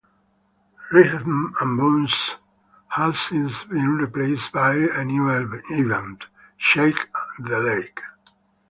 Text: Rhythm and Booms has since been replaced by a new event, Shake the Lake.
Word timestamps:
Rhythm 0.91 1.53
and 1.61 1.77
Booms 1.77 2.37
has 2.87 3.19
since 3.19 3.63
been 3.65 3.97
replaced 3.97 4.51
by 4.51 4.73
a 4.73 5.05
new 5.05 5.29
event, 5.29 6.25
Shake 6.57 6.97
the 7.37 7.59
Lake. 7.59 7.99